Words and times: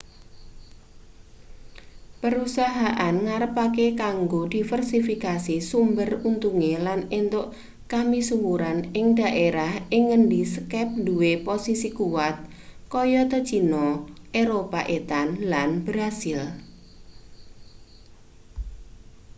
perusahaan 2.25 3.15
ngarepake 3.25 3.87
kanggo 4.01 4.41
diversifikasi 4.53 5.55
sumber 5.69 6.09
untunge 6.29 6.73
lan 6.85 6.99
entuk 7.19 7.47
kamisuwuran 7.91 8.79
ing 8.99 9.07
daerah 9.19 9.73
ing 9.95 10.03
ngendi 10.09 10.41
skype 10.55 10.93
duwe 11.05 11.31
posisi 11.47 11.89
kuwat 11.97 12.35
kayata 12.93 13.39
cina 13.49 13.83
eropa 14.41 14.81
etan 14.97 15.27
lan 15.51 15.69
brasil 15.87 16.41